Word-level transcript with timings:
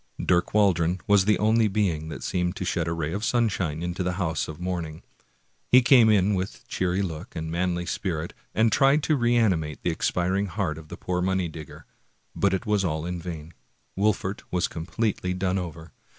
Dirk 0.25 0.51
Waldron 0.55 0.99
was 1.05 1.25
the 1.25 1.37
only 1.37 1.67
being 1.67 2.09
that 2.09 2.23
seemed 2.23 2.55
to 2.55 2.65
shed 2.65 2.87
a 2.87 2.91
ray 2.91 3.13
of 3.13 3.23
sunshine 3.23 3.83
into 3.83 4.01
this 4.01 4.15
house 4.15 4.47
of 4.47 4.59
mourning. 4.59 5.03
He 5.67 5.83
came 5.83 6.09
in 6.09 6.33
with 6.33 6.67
cheery 6.67 7.03
look 7.03 7.35
and 7.35 7.51
manly 7.51 7.85
spirit, 7.85 8.33
and 8.55 8.71
tried 8.71 9.03
to 9.03 9.15
reanimate 9.15 9.83
the 9.83 9.91
expiring 9.91 10.47
heart 10.47 10.79
of 10.79 10.87
the 10.87 10.97
poor 10.97 11.21
money 11.21 11.49
digger, 11.49 11.85
but 12.35 12.51
it 12.51 12.65
was 12.65 12.83
all 12.83 13.05
in 13.05 13.21
vain. 13.21 13.53
Wolfert 13.95 14.41
was 14.49 14.67
completely 14.67 15.35
done 15.35 15.59
over. 15.59 15.91